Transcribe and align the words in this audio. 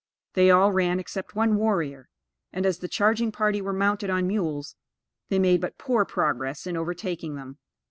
They 0.33 0.49
all 0.49 0.71
ran 0.71 0.99
except 0.99 1.35
one 1.35 1.57
warrior, 1.57 2.09
and 2.51 2.65
as 2.65 2.79
the 2.79 2.87
charging 2.87 3.31
party 3.31 3.61
were 3.61 3.71
mounted 3.71 4.09
on 4.09 4.25
mules, 4.25 4.75
they 5.29 5.37
made 5.37 5.61
but 5.61 5.77
poor 5.77 6.05
progress 6.05 6.65
in 6.65 6.75
overtaking 6.75 7.35
them. 7.35 7.59